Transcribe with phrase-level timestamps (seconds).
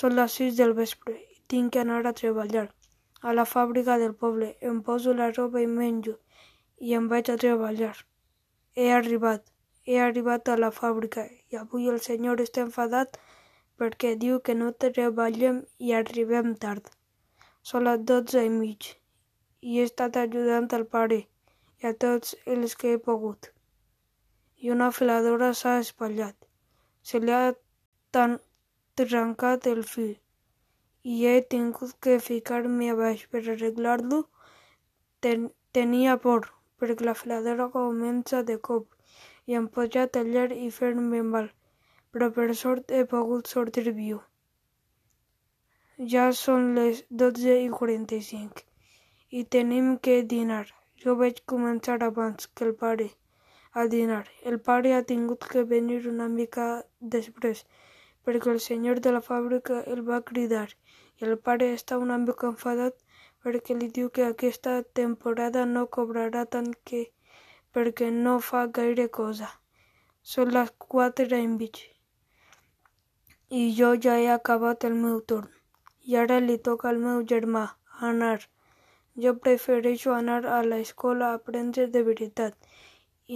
[0.00, 2.66] Són les sis del vespre i tinc que anar a treballar.
[3.22, 6.14] A la fàbrica del poble em poso la roba i menjo
[6.88, 7.94] i em vaig a treballar.
[8.74, 9.44] He arribat,
[9.86, 13.20] he arribat a la fàbrica i avui el senyor està enfadat
[13.78, 16.90] perquè diu que no treballem i arribem tard.
[17.62, 18.90] Són les dotze i mig
[19.60, 21.20] i he estat ajudant al pare
[21.82, 23.50] i a tots els que he pogut.
[24.64, 26.36] I una filadora s'ha espatllat.
[27.02, 27.54] Se li ha
[28.16, 28.36] tan
[29.00, 30.12] trencat el fil
[31.12, 34.20] i he tingut que ficar-me a baix per arreglar-lo.
[35.24, 35.48] Ten
[35.78, 36.46] tenia por,
[36.80, 38.86] perquè la filadora comença de cop
[39.50, 41.50] i em podria tallar i fer-me mal,
[42.12, 44.22] però per sort he pogut sortir viu.
[46.14, 48.64] Ja són les dotze i quaranta-cinc
[49.40, 50.64] i tenim que dinar.
[51.02, 53.10] Jo vaig començar abans que el pare
[53.82, 54.24] a dinar.
[54.50, 56.68] El pare ha tingut que venir una mica
[57.16, 57.64] després,
[58.26, 60.68] perquè el senyor de la fàbrica el va cridar
[61.20, 63.00] i el pare està una mica enfadat
[63.44, 67.02] perquè li diu que aquesta temporada no cobrarà tant que
[67.76, 69.50] perquè no fa gaire cosa.
[70.34, 71.82] Són les quatre i mig
[73.60, 75.50] i jo ja he acabat el meu torn.
[76.10, 77.64] I ara li toca al meu germà
[78.08, 78.38] anar.
[79.24, 82.56] Jo prefereixo anar a l'escola a aprendre de veritat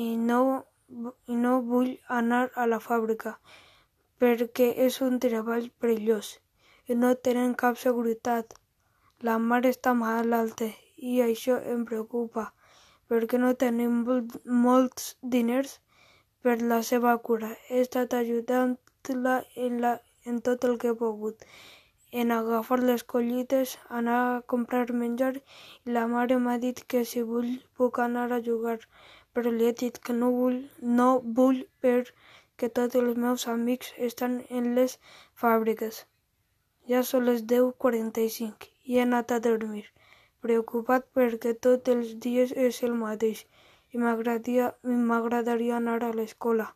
[0.05, 0.41] i no,
[1.33, 3.37] i no vull anar a la fàbrica
[4.23, 6.35] perquè és un treball perillós
[6.91, 8.55] i no tenen cap seguretat.
[9.29, 10.69] La mare està malalta
[11.13, 12.45] i això em preocupa
[13.11, 14.01] perquè no tenim
[14.65, 15.79] molts diners
[16.47, 17.51] per la seva cura.
[17.69, 19.93] He estat ajudant-la en, la,
[20.25, 21.47] en tot el que he pogut,
[22.23, 27.25] en agafar les collites, anar a comprar menjar i la mare m'ha dit que si
[27.33, 28.79] vull puc anar a jugar,
[29.33, 30.61] però li he dit que no vull,
[31.01, 31.09] no
[31.41, 31.65] vull
[32.59, 34.95] perquè tots els meus amics estan en les
[35.43, 35.99] fàbriques.
[36.93, 39.85] Ja són les deu quaranta-cinc i he anat a dormir,
[40.47, 43.45] preocupat perquè tots els dies és el mateix
[43.95, 46.67] i m'agradaria anar a l'escola.